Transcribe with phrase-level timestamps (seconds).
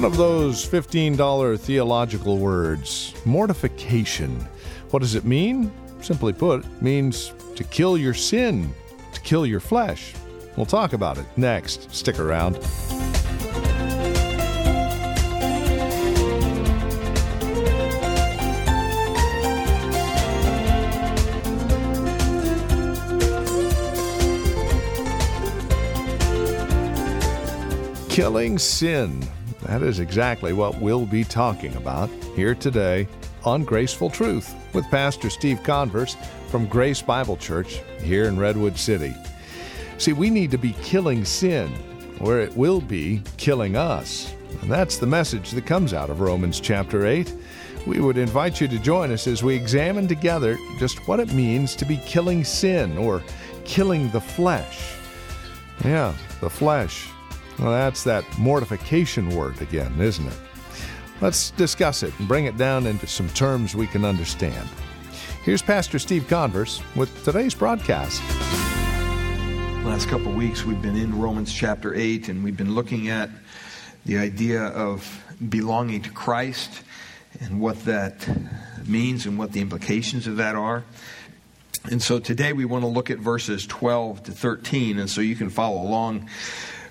[0.00, 4.34] One of those $15 theological words mortification.
[4.92, 5.70] What does it mean?
[6.00, 8.72] Simply put, it means to kill your sin,
[9.12, 10.14] to kill your flesh.
[10.56, 11.94] We'll talk about it next.
[11.94, 12.54] Stick around.
[28.08, 29.28] Killing sin.
[29.70, 33.06] That is exactly what we'll be talking about here today
[33.44, 36.16] on Graceful Truth with Pastor Steve Converse
[36.48, 39.14] from Grace Bible Church here in Redwood City.
[39.96, 41.68] See, we need to be killing sin,
[42.18, 44.34] where it will be killing us.
[44.60, 47.32] And that's the message that comes out of Romans chapter 8.
[47.86, 51.76] We would invite you to join us as we examine together just what it means
[51.76, 53.22] to be killing sin or
[53.64, 54.96] killing the flesh.
[55.84, 57.06] Yeah, the flesh.
[57.60, 60.38] Well, that's that mortification word again, isn't it?
[61.20, 64.66] Let's discuss it and bring it down into some terms we can understand.
[65.44, 68.22] Here's Pastor Steve Converse with today's broadcast.
[69.84, 73.28] Last couple weeks, we've been in Romans chapter 8, and we've been looking at
[74.06, 76.82] the idea of belonging to Christ
[77.40, 78.26] and what that
[78.86, 80.82] means and what the implications of that are.
[81.90, 85.36] And so today we want to look at verses 12 to 13, and so you
[85.36, 86.26] can follow along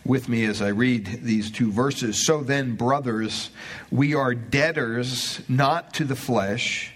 [0.09, 2.25] with me as I read these two verses.
[2.25, 3.51] So then, brothers,
[3.91, 6.91] we are debtors not to the flesh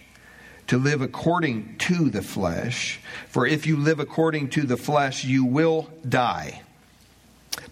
[0.65, 2.99] to live according to the flesh.
[3.29, 6.63] For if you live according to the flesh, you will die.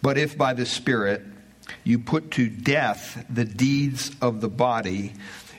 [0.03, 1.23] But if by the Spirit
[1.83, 5.14] you put to death the deeds of the body,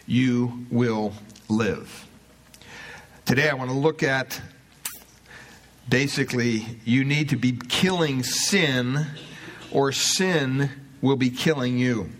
[0.06, 1.12] you will
[1.48, 2.06] live.
[3.24, 4.40] Today I want to look at
[5.88, 9.06] basically, you need to be killing sin
[9.72, 10.70] or sin
[11.00, 12.10] will be killing you.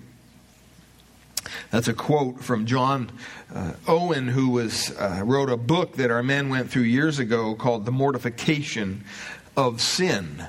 [1.70, 3.11] That's a quote from John
[3.55, 7.55] uh, Owen, who was uh, wrote a book that our men went through years ago
[7.55, 9.05] called "The Mortification
[9.57, 10.46] of Sin."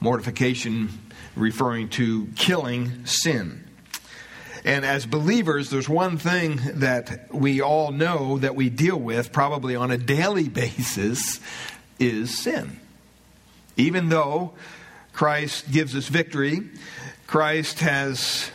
[0.00, 0.90] Mortification
[1.34, 3.64] referring to killing sin.
[4.64, 9.76] And as believers, there's one thing that we all know that we deal with probably
[9.76, 11.40] on a daily basis
[11.98, 12.80] is sin.
[13.76, 14.54] Even though
[15.16, 16.60] Christ gives us victory.
[17.26, 18.50] Christ has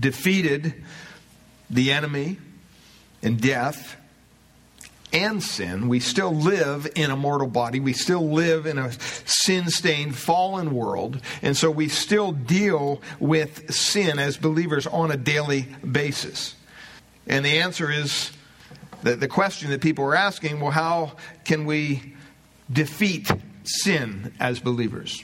[0.00, 0.82] defeated
[1.68, 2.38] the enemy
[3.22, 3.96] and death
[5.12, 5.88] and sin.
[5.88, 7.80] We still live in a mortal body.
[7.80, 8.92] We still live in a
[9.26, 11.20] sin stained, fallen world.
[11.42, 16.54] And so we still deal with sin as believers on a daily basis.
[17.26, 18.32] And the answer is
[19.02, 22.14] that the question that people are asking well, how can we
[22.72, 23.30] defeat
[23.64, 25.22] sin as believers?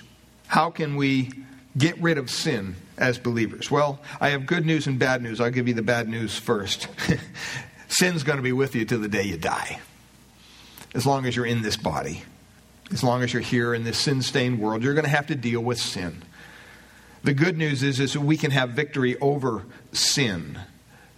[0.52, 1.30] How can we
[1.78, 3.70] get rid of sin as believers?
[3.70, 5.40] Well, I have good news and bad news.
[5.40, 6.88] I'll give you the bad news first.
[7.88, 9.80] Sin's going to be with you till the day you die,
[10.94, 12.24] as long as you're in this body.
[12.92, 15.34] As long as you're here in this sin stained world, you're going to have to
[15.34, 16.22] deal with sin.
[17.24, 20.58] The good news is, is that we can have victory over sin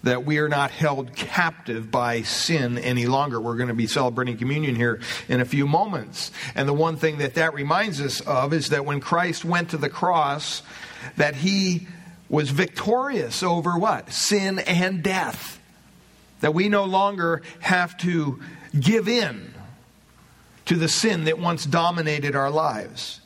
[0.05, 3.41] that we are not held captive by sin any longer.
[3.41, 6.31] We're going to be celebrating communion here in a few moments.
[6.55, 9.77] And the one thing that that reminds us of is that when Christ went to
[9.77, 10.63] the cross,
[11.17, 11.87] that he
[12.29, 14.13] was victorious over what?
[14.13, 15.61] Sin and death.
[16.41, 18.41] That we no longer have to
[18.79, 19.55] give in
[20.67, 23.21] to the sin that once dominated our lives.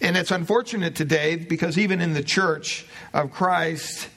[0.00, 4.08] And it's unfortunate today because even in the church of Christ,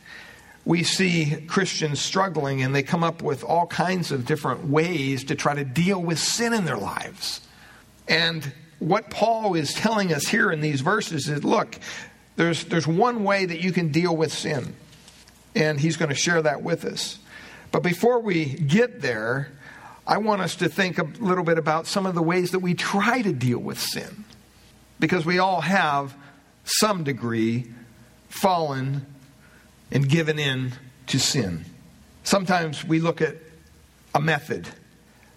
[0.68, 5.36] we see Christians struggling and they come up with all kinds of different ways to
[5.36, 7.40] try to deal with sin in their lives.
[8.10, 11.80] And what Paul is telling us here in these verses is look,
[12.36, 14.76] there's, there's one way that you can deal with sin.
[15.56, 17.18] And he's going to share that with us.
[17.72, 19.50] But before we get there,
[20.06, 22.74] I want us to think a little bit about some of the ways that we
[22.74, 24.26] try to deal with sin.
[25.00, 26.14] Because we all have
[26.66, 27.72] some degree
[28.28, 29.06] fallen
[29.92, 30.74] and given in
[31.08, 31.66] to sin.
[32.24, 33.36] Sometimes we look at
[34.14, 34.68] a method.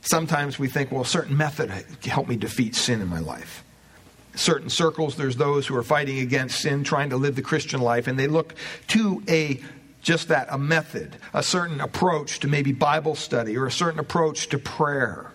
[0.00, 1.70] Sometimes we think, well, a certain method
[2.04, 3.62] help me defeat sin in my life.
[4.34, 8.06] Certain circles, there's those who are fighting against sin, trying to live the Christian life,
[8.06, 8.54] and they look
[8.88, 9.60] to a
[10.02, 14.48] just that, a method, a certain approach to maybe Bible study or a certain approach
[14.48, 15.32] to prayer.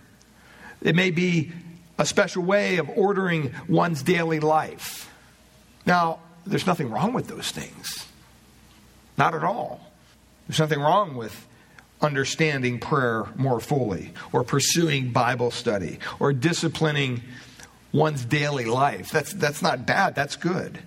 [0.81, 1.51] It may be
[1.97, 5.11] a special way of ordering one's daily life.
[5.85, 8.07] Now, there's nothing wrong with those things.
[9.17, 9.79] Not at all.
[10.47, 11.47] There's nothing wrong with
[12.01, 17.21] understanding prayer more fully, or pursuing Bible study, or disciplining
[17.91, 19.09] one's daily life.
[19.11, 20.79] That's, that's not bad, that's good.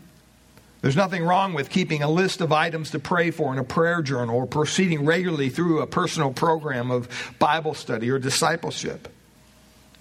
[0.81, 4.01] There's nothing wrong with keeping a list of items to pray for in a prayer
[4.01, 7.09] journal or proceeding regularly through a personal program of
[7.41, 9.09] Bible study or discipleship.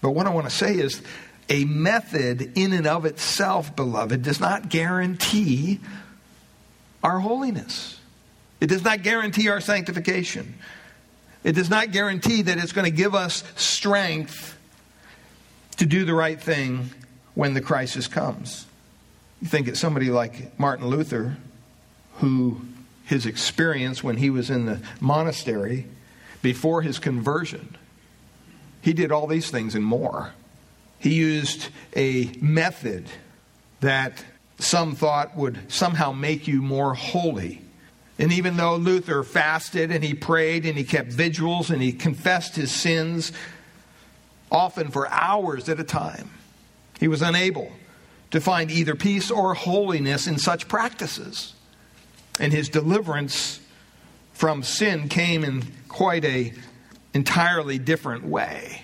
[0.02, 1.02] But what I want to say is
[1.50, 5.80] a method in and of itself, beloved, does not guarantee
[7.04, 7.97] our holiness.
[8.59, 10.56] It does not guarantee our sanctification.
[11.44, 14.57] It does not guarantee that it's going to give us strength
[15.77, 16.89] to do the right thing
[17.36, 18.65] when the crisis comes.
[19.42, 21.38] You think it's somebody like Martin Luther,
[22.15, 22.62] who
[23.06, 25.86] his experience when he was in the monastery
[26.42, 27.77] before his conversion,
[28.81, 30.33] he did all these things and more.
[31.00, 33.07] He used a method
[33.80, 34.24] that
[34.59, 37.62] some thought would somehow make you more holy.
[38.19, 42.56] And even though Luther fasted and he prayed and he kept vigils and he confessed
[42.56, 43.31] his sins,
[44.52, 46.31] often for hours at a time,
[47.00, 47.72] he was unable
[48.31, 51.54] to find either peace or holiness in such practices.
[52.40, 53.60] And his deliverance
[54.34, 56.54] from sin came in quite a
[57.14, 58.84] entirely different way.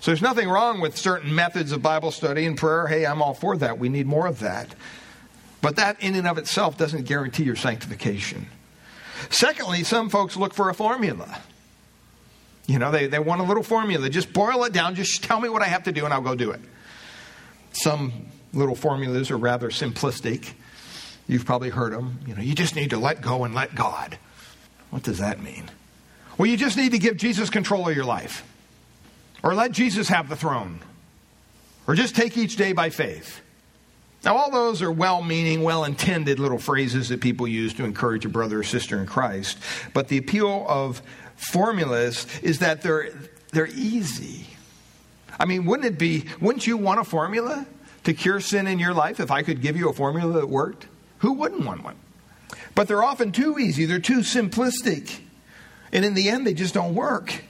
[0.00, 2.86] So there's nothing wrong with certain methods of Bible study and prayer.
[2.86, 3.78] Hey, I'm all for that.
[3.78, 4.74] We need more of that.
[5.66, 8.46] But that in and of itself doesn't guarantee your sanctification.
[9.30, 11.40] Secondly, some folks look for a formula.
[12.68, 14.08] You know, they, they want a little formula.
[14.08, 14.94] Just boil it down.
[14.94, 16.60] Just tell me what I have to do and I'll go do it.
[17.72, 18.12] Some
[18.52, 20.52] little formulas are rather simplistic.
[21.26, 22.20] You've probably heard them.
[22.28, 24.18] You know, you just need to let go and let God.
[24.90, 25.68] What does that mean?
[26.38, 28.48] Well, you just need to give Jesus control of your life.
[29.42, 30.78] Or let Jesus have the throne.
[31.88, 33.40] Or just take each day by faith.
[34.26, 38.24] Now, all those are well meaning, well intended little phrases that people use to encourage
[38.24, 39.56] a brother or sister in Christ.
[39.94, 41.00] But the appeal of
[41.36, 43.10] formulas is that they're,
[43.52, 44.48] they're easy.
[45.38, 47.68] I mean, wouldn't it be, wouldn't you want a formula
[48.02, 50.88] to cure sin in your life if I could give you a formula that worked?
[51.18, 51.96] Who wouldn't want one?
[52.74, 55.20] But they're often too easy, they're too simplistic.
[55.92, 57.44] And in the end, they just don't work.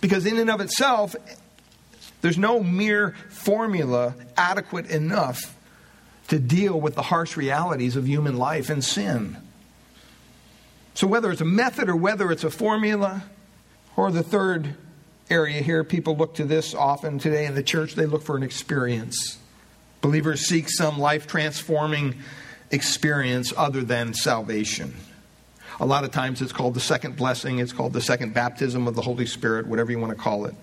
[0.00, 1.14] Because in and of itself,
[2.20, 5.56] there's no mere formula adequate enough
[6.28, 9.36] to deal with the harsh realities of human life and sin.
[10.94, 13.24] So, whether it's a method or whether it's a formula,
[13.96, 14.74] or the third
[15.30, 18.42] area here, people look to this often today in the church, they look for an
[18.42, 19.38] experience.
[20.00, 22.16] Believers seek some life transforming
[22.70, 24.94] experience other than salvation.
[25.80, 28.94] A lot of times it's called the second blessing, it's called the second baptism of
[28.94, 30.54] the Holy Spirit, whatever you want to call it.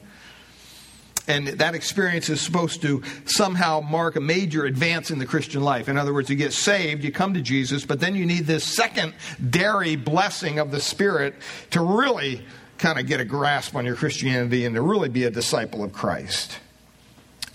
[1.27, 5.87] And that experience is supposed to somehow mark a major advance in the Christian life.
[5.87, 8.63] In other words, you get saved, you come to Jesus, but then you need this
[8.63, 11.35] secondary blessing of the Spirit
[11.71, 12.41] to really
[12.77, 15.93] kind of get a grasp on your Christianity and to really be a disciple of
[15.93, 16.59] Christ.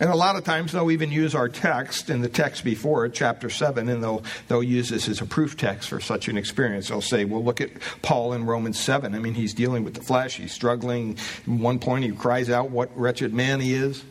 [0.01, 3.15] And a lot of times they'll even use our text in the text before it,
[3.15, 6.89] chapter 7, and they'll, they'll use this as a proof text for such an experience.
[6.89, 9.15] They'll say, well, look at Paul in Romans 7.
[9.15, 11.17] I mean, he's dealing with the flesh, he's struggling.
[11.43, 14.05] At one point, he cries out what wretched man he is.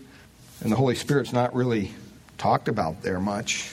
[0.61, 1.91] And the Holy Spirit's not really
[2.37, 3.71] talked about there much.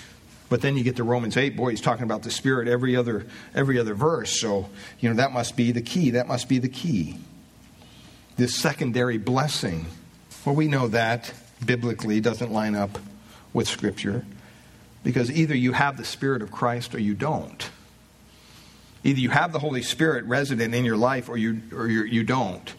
[0.49, 3.27] But then you get to Romans 8, boy, he's talking about the Spirit every other,
[3.57, 4.39] every other verse.
[4.39, 4.69] So,
[5.01, 6.11] you know, that must be the key.
[6.11, 7.19] That must be the key.
[8.37, 9.87] This secondary blessing.
[10.45, 11.33] Well, we know that
[11.67, 12.99] biblically doesn't line up
[13.53, 14.25] with Scripture
[15.03, 17.71] because either you have the Spirit of Christ or you don't.
[19.05, 22.25] Either you have the Holy Spirit resident in your life or you, or you, you
[22.25, 22.75] don't.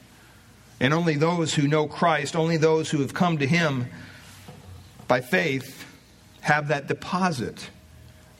[0.80, 3.88] And only those who know Christ, only those who have come to Him
[5.08, 5.86] by faith,
[6.42, 7.70] have that deposit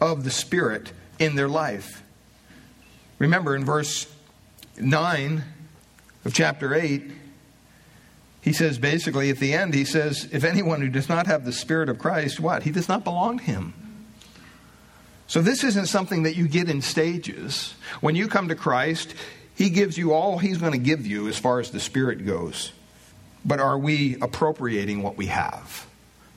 [0.02, 2.04] of the Spirit in their life.
[3.20, 4.12] Remember in verse
[4.78, 5.44] 9
[6.26, 7.04] of chapter 8,
[8.46, 11.52] he says basically at the end, he says, if anyone who does not have the
[11.52, 12.62] Spirit of Christ, what?
[12.62, 13.74] He does not belong to him.
[15.26, 17.74] So this isn't something that you get in stages.
[18.02, 19.16] When you come to Christ,
[19.56, 22.72] he gives you all he's going to give you as far as the Spirit goes.
[23.44, 25.88] But are we appropriating what we have?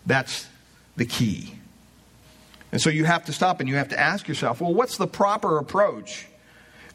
[0.06, 0.48] That's
[0.96, 1.56] the key.
[2.72, 5.06] And so you have to stop and you have to ask yourself, well, what's the
[5.06, 6.26] proper approach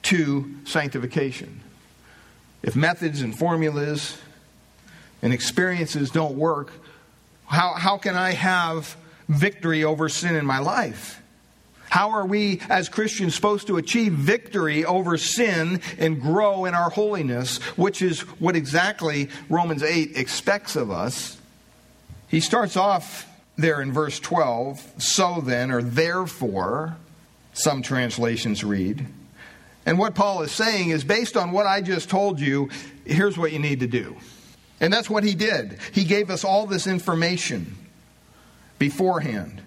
[0.03, 1.62] to sanctification?
[2.63, 4.17] If methods and formulas
[5.24, 6.72] and experiences don't work,
[7.46, 8.96] how, how can I have
[9.27, 11.22] victory over sin in my life?
[11.89, 16.89] How are we as Christians supposed to achieve victory over sin and grow in our
[16.89, 21.38] holiness, which is what exactly Romans 8 expects of us?
[22.27, 23.27] He starts off
[23.58, 26.98] there in verse 12, so then, or therefore,
[27.53, 29.06] some translations read.
[29.86, 32.70] And what Paul is saying is based on what I just told you,
[33.06, 34.18] here's what you need to do.
[34.80, 35.77] And that's what he did.
[35.94, 37.77] He gave us all this information
[38.80, 39.62] beforehand.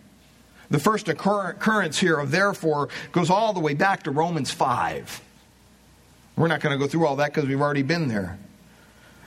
[0.68, 5.22] The first occurrence here of therefore goes all the way back to Romans 5.
[6.36, 8.38] We're not going to go through all that because we've already been there.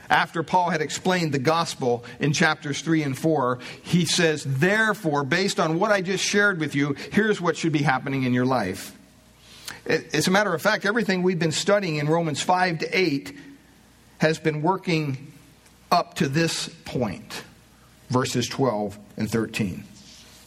[0.08, 5.60] After Paul had explained the gospel in chapters 3 and 4, he says, Therefore, based
[5.60, 8.96] on what I just shared with you, here's what should be happening in your life.
[9.86, 13.36] As a matter of fact, everything we've been studying in Romans 5 to 8
[14.18, 15.29] has been working
[15.90, 17.42] up to this point,
[18.08, 19.84] verses 12 and 13.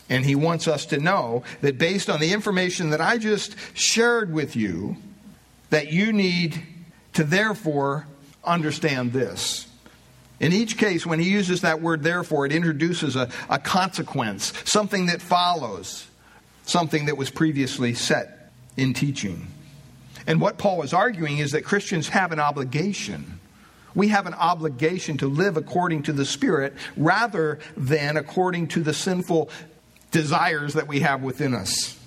[0.09, 4.33] And he wants us to know that based on the information that I just shared
[4.33, 4.97] with you,
[5.69, 6.61] that you need
[7.13, 8.07] to therefore
[8.43, 9.67] understand this.
[10.39, 15.05] In each case, when he uses that word therefore, it introduces a, a consequence, something
[15.05, 16.07] that follows,
[16.65, 19.47] something that was previously set in teaching.
[20.27, 23.39] And what Paul is arguing is that Christians have an obligation.
[23.95, 28.93] We have an obligation to live according to the Spirit rather than according to the
[28.93, 29.49] sinful
[30.11, 31.99] desires that we have within us.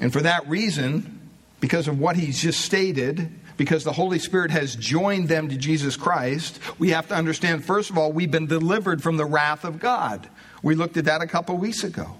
[0.00, 1.20] And for that reason,
[1.60, 5.96] because of what he's just stated, because the Holy Spirit has joined them to Jesus
[5.96, 9.78] Christ, we have to understand, first of all, we've been delivered from the wrath of
[9.78, 10.28] God.
[10.62, 12.16] We looked at that a couple weeks ago.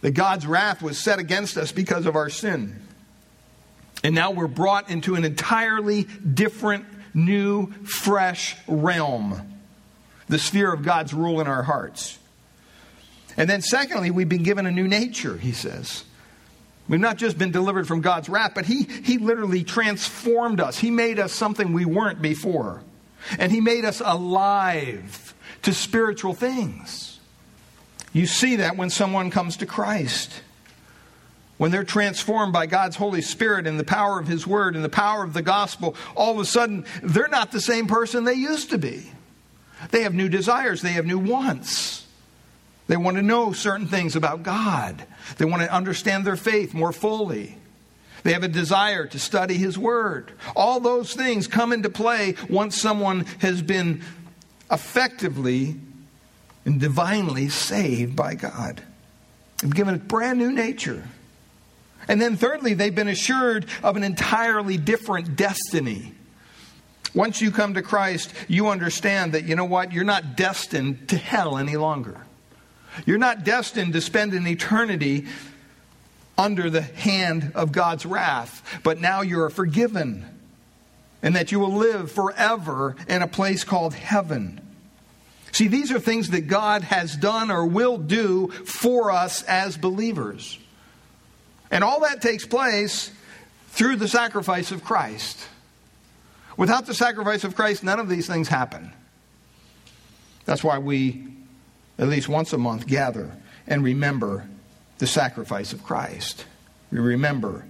[0.00, 2.80] That God's wrath was set against us because of our sin.
[4.02, 9.46] And now we're brought into an entirely different, new, fresh realm
[10.28, 12.16] the sphere of God's rule in our hearts.
[13.36, 16.04] And then, secondly, we've been given a new nature, he says.
[16.88, 20.78] We've not just been delivered from God's wrath, but he, he literally transformed us.
[20.78, 22.82] He made us something we weren't before.
[23.38, 27.18] And He made us alive to spiritual things.
[28.12, 30.42] You see that when someone comes to Christ
[31.60, 34.88] when they're transformed by God's Holy Spirit and the power of His Word and the
[34.88, 38.70] power of the gospel, all of a sudden they're not the same person they used
[38.70, 39.12] to be.
[39.90, 42.06] They have new desires, they have new wants.
[42.86, 45.04] They want to know certain things about God,
[45.36, 47.58] they want to understand their faith more fully.
[48.22, 50.32] They have a desire to study His Word.
[50.56, 54.02] All those things come into play once someone has been
[54.70, 55.76] effectively
[56.64, 58.82] and divinely saved by God
[59.62, 61.04] and given a brand new nature.
[62.10, 66.12] And then, thirdly, they've been assured of an entirely different destiny.
[67.14, 71.16] Once you come to Christ, you understand that, you know what, you're not destined to
[71.16, 72.26] hell any longer.
[73.06, 75.28] You're not destined to spend an eternity
[76.36, 80.26] under the hand of God's wrath, but now you're forgiven.
[81.22, 84.60] And that you will live forever in a place called heaven.
[85.52, 90.58] See, these are things that God has done or will do for us as believers.
[91.70, 93.10] And all that takes place
[93.68, 95.38] through the sacrifice of Christ.
[96.56, 98.92] Without the sacrifice of Christ, none of these things happen.
[100.44, 101.26] That's why we,
[101.98, 103.30] at least once a month, gather
[103.66, 104.48] and remember
[104.98, 106.44] the sacrifice of Christ.
[106.90, 107.64] We remember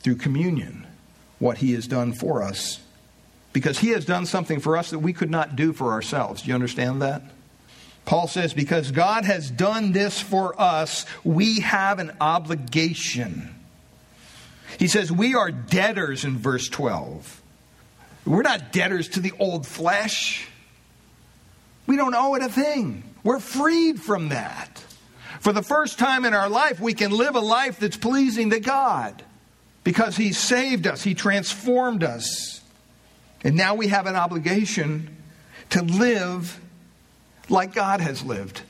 [0.00, 0.86] through communion
[1.38, 2.80] what he has done for us.
[3.52, 6.42] Because he has done something for us that we could not do for ourselves.
[6.42, 7.22] Do you understand that?
[8.06, 13.52] Paul says, because God has done this for us, we have an obligation.
[14.78, 17.42] He says, we are debtors in verse 12.
[18.24, 20.48] We're not debtors to the old flesh.
[21.86, 23.02] We don't owe it a thing.
[23.24, 24.84] We're freed from that.
[25.40, 28.60] For the first time in our life, we can live a life that's pleasing to
[28.60, 29.22] God
[29.82, 32.60] because He saved us, He transformed us.
[33.42, 35.16] And now we have an obligation
[35.70, 36.60] to live
[37.48, 38.62] like God has lived,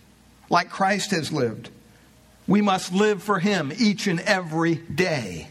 [0.51, 1.71] like Christ has lived.
[2.47, 5.49] We must live for Him each and every day.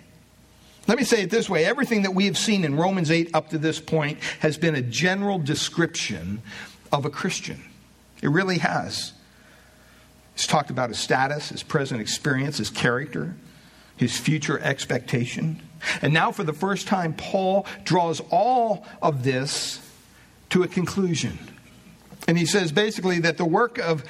[0.88, 3.50] Let me say it this way everything that we have seen in Romans 8 up
[3.50, 6.42] to this point has been a general description
[6.92, 7.64] of a Christian.
[8.22, 9.14] It really has.
[10.36, 13.36] It's talked about his status, his present experience, his character,
[13.98, 15.62] his future expectation.
[16.02, 19.80] And now, for the first time, Paul draws all of this
[20.50, 21.40] to a conclusion.
[22.28, 24.04] And he says basically that the work of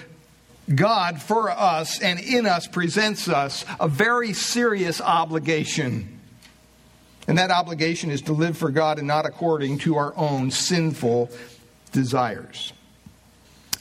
[0.73, 6.19] God for us and in us presents us a very serious obligation.
[7.27, 11.29] And that obligation is to live for God and not according to our own sinful
[11.91, 12.73] desires.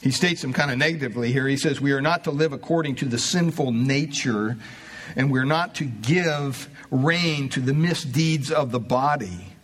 [0.01, 1.47] He states them kind of negatively here.
[1.47, 4.57] He says, We are not to live according to the sinful nature,
[5.15, 9.54] and we're not to give rein to the misdeeds of the body.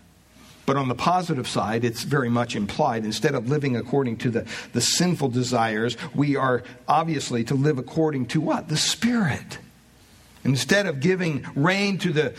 [0.66, 3.04] But on the positive side, it's very much implied.
[3.04, 8.28] Instead of living according to the, the sinful desires, we are obviously to live according
[8.28, 8.68] to what?
[8.68, 9.58] The Spirit.
[10.44, 12.34] Instead of giving rein to the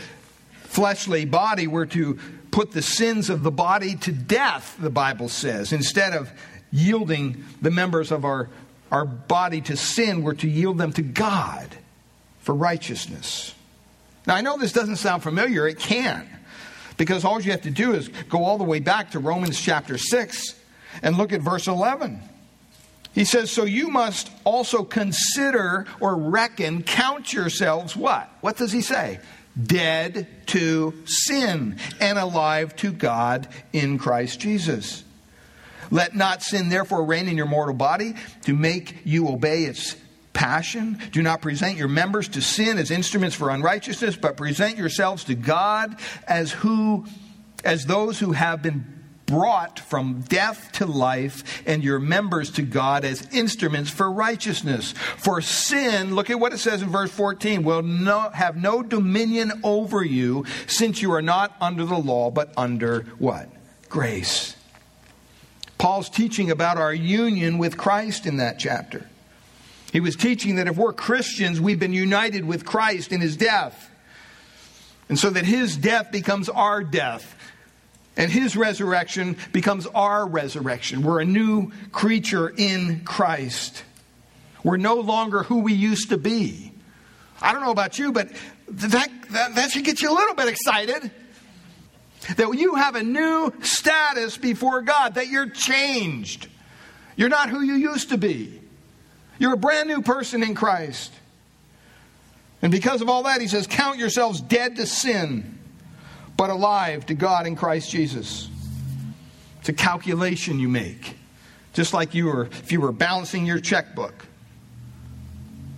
[0.63, 2.17] fleshly body, we're to
[2.51, 5.73] put the sins of the body to death, the Bible says.
[5.73, 6.31] Instead of
[6.71, 8.49] yielding the members of our,
[8.91, 11.67] our body to sin, we're to yield them to God.
[12.43, 13.55] for righteousness.
[14.27, 15.67] Now, I know this doesn't sound familiar.
[15.67, 16.27] It can.
[16.97, 19.97] Because all you have to do is go all the way back to Romans chapter
[19.97, 20.55] 6
[21.01, 22.21] and look at verse 11.
[23.13, 28.29] He says, So you must also consider or reckon, count yourselves what?
[28.41, 29.19] What does he say?
[29.61, 35.03] Dead to sin and alive to God in Christ Jesus.
[35.91, 39.95] Let not sin therefore reign in your mortal body to make you obey its
[40.43, 40.99] passion.
[41.13, 45.35] Do not present your members to sin as instruments for unrighteousness, but present yourselves to
[45.35, 45.97] God
[46.27, 47.05] as who
[47.63, 48.85] as those who have been
[49.25, 54.91] brought from death to life, and your members to God as instruments for righteousness.
[55.15, 59.61] For sin, look at what it says in verse 14, will no, have no dominion
[59.63, 63.47] over you, since you are not under the law, but under what?
[63.87, 64.57] Grace.
[65.77, 69.07] Paul's teaching about our union with Christ in that chapter.
[69.93, 73.91] He was teaching that if we're Christians, we've been united with Christ in his death.
[75.07, 77.35] And so that his death becomes our death.
[78.17, 81.03] And his resurrection becomes our resurrection.
[81.03, 83.83] We're a new creature in Christ.
[84.63, 86.71] We're no longer who we used to be.
[87.39, 88.29] I don't know about you, but
[88.67, 91.11] that, that, that should get you a little bit excited.
[92.37, 96.47] That you have a new status before God, that you're changed.
[97.15, 98.62] You're not who you used to be.
[99.39, 101.11] You're a brand new person in Christ.
[102.61, 105.57] And because of all that, he says, Count yourselves dead to sin,
[106.37, 108.49] but alive to God in Christ Jesus.
[109.59, 111.17] It's a calculation you make.
[111.73, 114.25] Just like you were, if you were balancing your checkbook.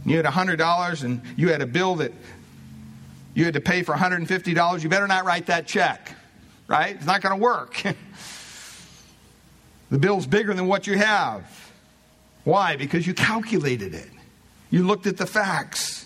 [0.06, 2.14] You had $100 and you had a bill that
[3.34, 6.14] you had to pay for $150, you better not write that check,
[6.68, 6.96] right?
[6.96, 7.84] It's not going to work.
[9.90, 11.65] the bill's bigger than what you have.
[12.46, 12.78] Why?
[12.78, 14.10] Because you calculated it.
[14.70, 16.06] You looked at the facts.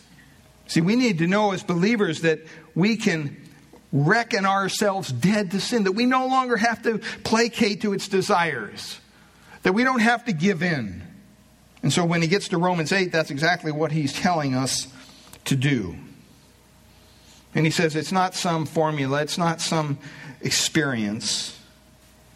[0.68, 2.40] See, we need to know as believers that
[2.74, 3.38] we can
[3.92, 9.00] reckon ourselves dead to sin, that we no longer have to placate to its desires,
[9.64, 11.02] that we don't have to give in.
[11.82, 14.88] And so when he gets to Romans 8, that's exactly what he's telling us
[15.46, 15.96] to do.
[17.56, 19.98] And he says it's not some formula, it's not some
[20.42, 21.59] experience.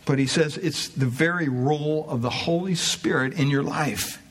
[0.05, 4.21] But he says it's the very role of the Holy Spirit in your life.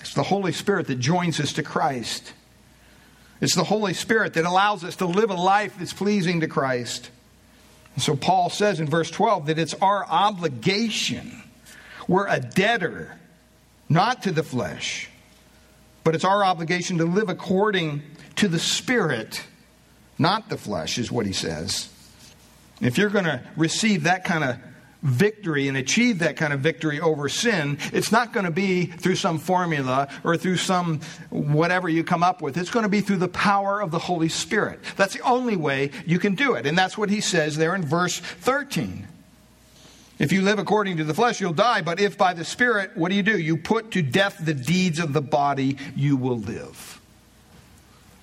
[0.00, 2.32] It's the Holy Spirit that joins us to Christ.
[3.40, 7.10] It's the Holy Spirit that allows us to live a life that's pleasing to Christ.
[7.94, 11.42] And so Paul says in verse 12 that it's our obligation.
[12.08, 13.18] We're a debtor,
[13.88, 15.08] not to the flesh,
[16.02, 18.02] but it's our obligation to live according
[18.36, 19.44] to the Spirit,
[20.18, 21.88] not the flesh, is what he says.
[22.80, 24.56] If you're going to receive that kind of
[25.02, 29.16] victory and achieve that kind of victory over sin, it's not going to be through
[29.16, 32.56] some formula or through some whatever you come up with.
[32.56, 34.80] It's going to be through the power of the Holy Spirit.
[34.96, 36.66] That's the only way you can do it.
[36.66, 39.06] And that's what he says there in verse 13.
[40.18, 41.80] If you live according to the flesh, you'll die.
[41.80, 43.38] But if by the Spirit, what do you do?
[43.38, 46.99] You put to death the deeds of the body, you will live.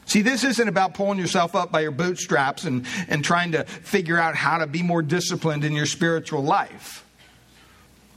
[0.08, 4.18] See, this isn't about pulling yourself up by your bootstraps and, and trying to figure
[4.18, 7.06] out how to be more disciplined in your spiritual life.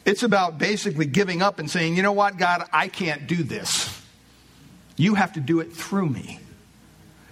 [0.04, 4.00] It's about basically giving up and saying, you know what, God, I can't do this.
[4.96, 6.38] You have to do it through me.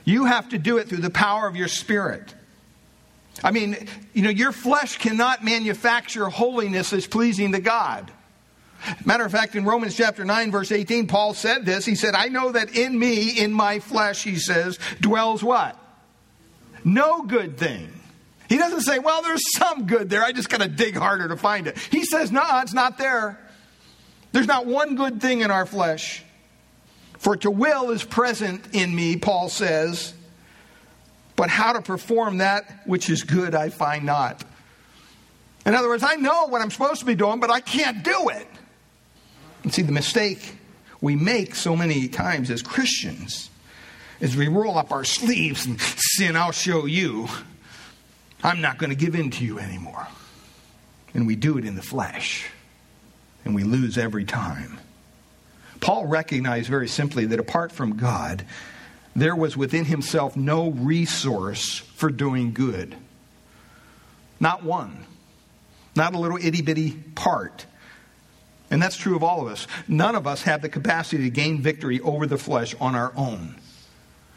[0.05, 2.35] You have to do it through the power of your spirit.
[3.44, 3.77] I mean,
[4.12, 8.11] you know, your flesh cannot manufacture holiness as pleasing to God.
[9.05, 11.85] Matter of fact, in Romans chapter 9, verse 18, Paul said this.
[11.85, 15.77] He said, I know that in me, in my flesh, he says, dwells what?
[16.85, 17.91] No good thing.
[18.49, 20.23] He doesn't say, well, there's some good there.
[20.23, 21.77] I just got to dig harder to find it.
[21.79, 23.38] He says, no, it's not there.
[24.33, 26.25] There's not one good thing in our flesh.
[27.19, 30.14] For to will is present in me, Paul says,
[31.37, 34.45] but how to perform that which is good I find not.
[35.67, 38.29] In other words, I know what I'm supposed to be doing, but I can't do
[38.31, 38.47] it.
[39.62, 40.57] And see, the mistake
[41.01, 43.51] we make so many times as Christians
[44.21, 47.29] is we roll up our sleeves and sin, I'll show you.
[48.42, 50.07] I'm not going to give in to you anymore.
[51.14, 52.47] And we do it in the flesh.
[53.44, 54.79] And we lose every time.
[55.81, 58.44] Paul recognized very simply that apart from God,
[59.14, 62.97] there was within himself no resource for doing good.
[64.40, 65.05] Not one.
[65.97, 67.66] Not a little itty bitty part.
[68.71, 69.67] And that's true of all of us.
[69.87, 73.57] None of us have the capacity to gain victory over the flesh on our own.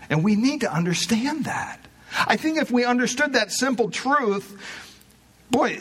[0.09, 1.79] And we need to understand that.
[2.27, 4.57] I think if we understood that simple truth,
[5.49, 5.79] boy,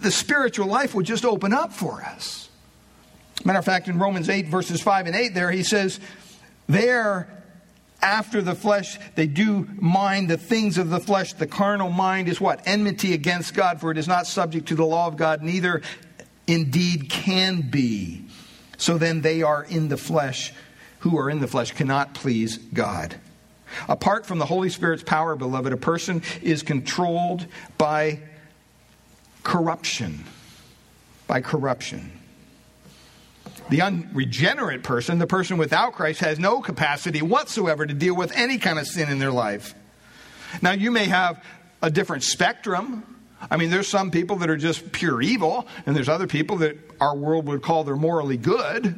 [0.00, 2.48] the spiritual life would just open up for us.
[3.44, 6.00] Matter of fact, in Romans 8, verses 5 and 8, there he says,
[6.66, 7.28] There,
[8.00, 11.32] after the flesh, they do mind the things of the flesh.
[11.34, 12.62] The carnal mind is what?
[12.66, 15.82] Enmity against God, for it is not subject to the law of God, neither
[16.46, 18.24] indeed can be.
[18.76, 20.52] So then they are in the flesh,
[21.00, 23.16] who are in the flesh cannot please God.
[23.88, 27.46] Apart from the Holy Spirit's power, beloved, a person is controlled
[27.78, 28.20] by
[29.42, 30.24] corruption.
[31.26, 32.12] By corruption.
[33.70, 38.58] The unregenerate person, the person without Christ, has no capacity whatsoever to deal with any
[38.58, 39.74] kind of sin in their life.
[40.60, 41.42] Now, you may have
[41.82, 43.13] a different spectrum.
[43.50, 46.76] I mean, there's some people that are just pure evil, and there's other people that
[47.00, 48.94] our world would call they're morally good.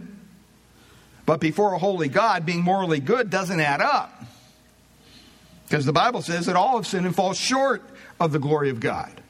[1.24, 4.12] But before a holy God, being morally good doesn't add up.
[5.68, 7.82] Because the Bible says that all have sinned and fall short
[8.20, 9.20] of the glory of God.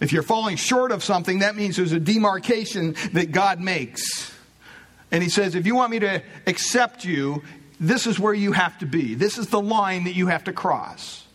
[0.00, 4.32] If you're falling short of something, that means there's a demarcation that God makes.
[5.10, 7.42] And He says, if you want me to accept you,
[7.78, 9.14] this is where you have to be.
[9.14, 11.25] This is the line that you have to cross.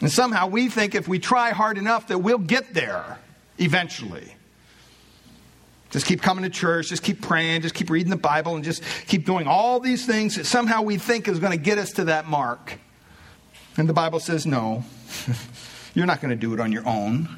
[0.00, 3.18] And somehow we think if we try hard enough that we'll get there
[3.58, 4.34] eventually.
[5.90, 8.82] Just keep coming to church, just keep praying, just keep reading the Bible, and just
[9.06, 12.04] keep doing all these things that somehow we think is going to get us to
[12.04, 12.78] that mark.
[13.76, 14.84] And the Bible says, no,
[15.94, 17.28] you're not going to do it on your own.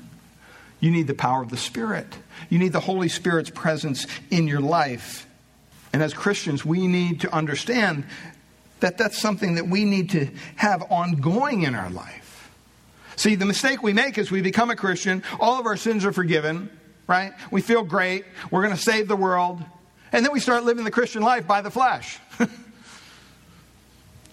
[0.81, 2.07] You need the power of the Spirit.
[2.49, 5.27] You need the Holy Spirit's presence in your life.
[5.92, 8.05] And as Christians, we need to understand
[8.81, 12.28] that that's something that we need to have ongoing in our life.
[13.19, 16.13] See, the mistake we make is we become a Christian, all of our sins are
[16.13, 16.71] forgiven,
[17.09, 17.33] right?
[17.51, 19.61] We feel great, we're going to save the world,
[20.13, 22.21] and then we start living the Christian life by the flesh.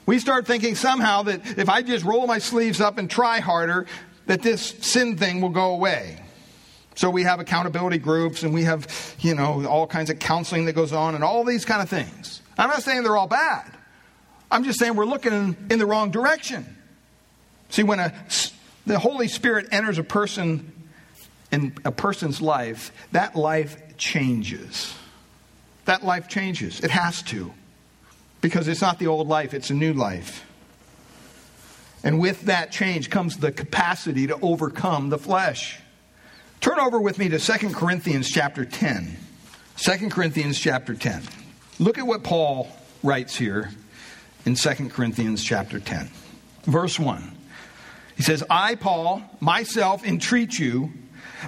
[0.05, 3.87] we start thinking somehow that if I just roll my sleeves up and try harder,
[4.27, 6.21] that this sin thing will go away.
[6.93, 10.73] So we have accountability groups and we have, you know, all kinds of counseling that
[10.73, 12.43] goes on and all these kind of things.
[12.55, 13.65] I'm not saying they're all bad.
[14.51, 16.77] I'm just saying we're looking in, the wrong direction.
[17.69, 18.13] See, when a,
[18.85, 20.71] the Holy Spirit enters a person
[21.51, 24.93] in a person's life, that life changes.
[25.85, 26.81] That life changes.
[26.81, 27.53] It has to.
[28.41, 30.45] Because it's not the old life, it's a new life.
[32.03, 35.79] And with that change comes the capacity to overcome the flesh.
[36.61, 39.17] Turn over with me to 2 Corinthians chapter 10.
[39.77, 41.23] 2 Corinthians chapter 10.
[41.79, 42.67] Look at what Paul
[43.01, 43.71] writes here
[44.45, 46.09] in 2 Corinthians chapter 10.
[46.63, 47.34] Verse 1.
[48.15, 50.91] He says, I, Paul, myself entreat you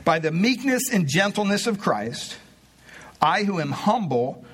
[0.04, 2.38] by the meekness and gentleness of Christ,
[3.22, 4.46] I who am humble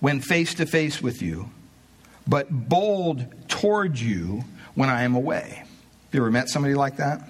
[0.00, 1.50] when face to face with you,
[2.26, 5.62] but bold toward you when I am away.
[5.62, 7.28] Have you ever met somebody like that?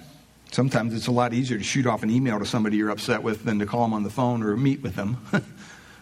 [0.51, 3.43] Sometimes it's a lot easier to shoot off an email to somebody you're upset with
[3.43, 5.17] than to call them on the phone or meet with them.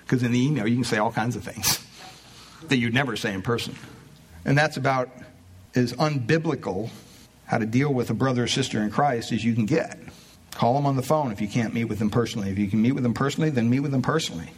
[0.03, 1.85] Because in the email, you can say all kinds of things
[2.67, 3.75] that you'd never say in person.
[4.43, 5.09] And that's about
[5.75, 6.89] as unbiblical
[7.45, 9.99] how to deal with a brother or sister in Christ as you can get.
[10.51, 12.49] Call them on the phone if you can't meet with them personally.
[12.49, 14.49] If you can meet with them personally, then meet with them personally.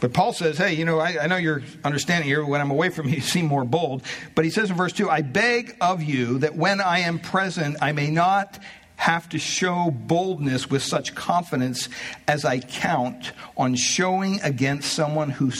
[0.00, 2.44] But Paul says, hey, you know, I, I, know you're understanding here.
[2.44, 4.02] When I'm away from you, you seem more bold.
[4.34, 7.78] But he says in verse 2 I beg of you that when I am present,
[7.80, 8.58] I may not
[8.96, 11.88] have to show boldness with such confidence
[12.28, 15.50] as I count on showing against someone who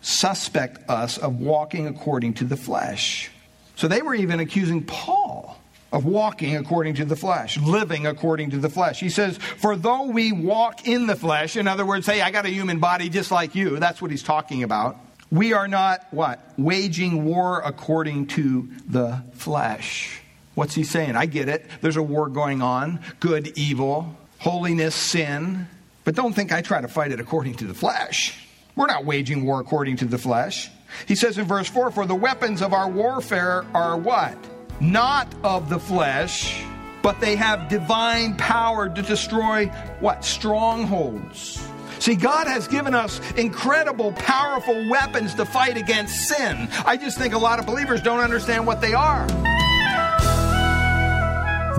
[0.00, 3.30] suspect us of walking according to the flesh.
[3.76, 5.57] So they were even accusing Paul
[5.92, 9.00] of walking according to the flesh, living according to the flesh.
[9.00, 12.44] He says, For though we walk in the flesh, in other words, hey, I got
[12.44, 14.96] a human body just like you, that's what he's talking about.
[15.30, 16.40] We are not what?
[16.58, 20.20] Waging war according to the flesh.
[20.54, 21.16] What's he saying?
[21.16, 21.66] I get it.
[21.80, 25.68] There's a war going on good, evil, holiness, sin.
[26.04, 28.46] But don't think I try to fight it according to the flesh.
[28.74, 30.70] We're not waging war according to the flesh.
[31.06, 34.36] He says in verse 4 For the weapons of our warfare are what?
[34.80, 36.62] Not of the flesh,
[37.02, 39.66] but they have divine power to destroy
[40.00, 40.24] what?
[40.24, 41.60] Strongholds.
[41.98, 46.68] See, God has given us incredible, powerful weapons to fight against sin.
[46.86, 49.26] I just think a lot of believers don't understand what they are.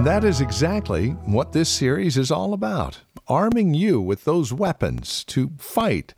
[0.04, 5.52] That is exactly what this series is all about arming you with those weapons to
[5.58, 6.14] fight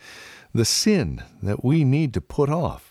[0.53, 2.90] the sin that we need to put off.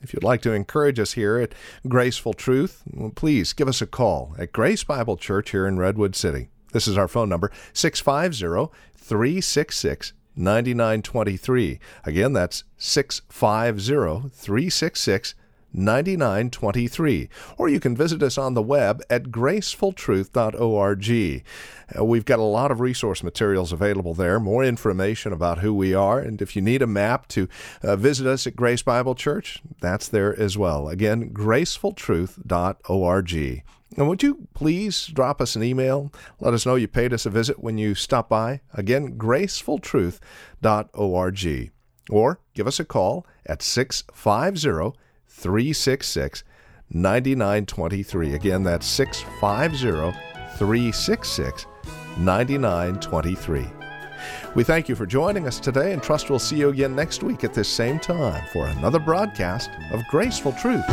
[0.00, 1.54] If you'd like to encourage us here at
[1.88, 2.82] Graceful Truth,
[3.16, 6.48] please give us a call at Grace Bible Church here in Redwood City.
[6.72, 11.80] This is our phone number 650 366 9923.
[12.04, 15.34] Again, that's 650 366
[15.78, 17.28] 9923.
[17.56, 21.44] Or you can visit us on the web at gracefultruth.org.
[21.98, 25.94] Uh, we've got a lot of resource materials available there, more information about who we
[25.94, 26.18] are.
[26.18, 27.48] And if you need a map to
[27.82, 30.88] uh, visit us at Grace Bible Church, that's there as well.
[30.88, 33.62] Again, gracefultruth.org.
[33.96, 36.12] And would you please drop us an email?
[36.40, 38.60] Let us know you paid us a visit when you stop by.
[38.74, 41.72] Again, gracefultruth.org.
[42.10, 46.44] Or give us a call at 650 366
[46.90, 48.34] 9923.
[48.34, 50.18] Again, that's 650
[50.56, 51.66] 366
[52.18, 53.66] 9923.
[54.54, 57.44] We thank you for joining us today and trust we'll see you again next week
[57.44, 60.88] at this same time for another broadcast of Graceful Truth.